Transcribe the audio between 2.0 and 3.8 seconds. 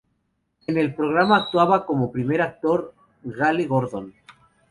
primer actor Gale